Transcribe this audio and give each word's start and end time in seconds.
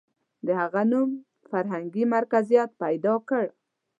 •د 0.45 0.47
هغه 0.61 0.81
نوم 0.91 1.09
فرهنګي 1.49 2.03
مرکزیت 2.15 2.69
پیدا 2.81 3.13
کړ. 3.29 3.45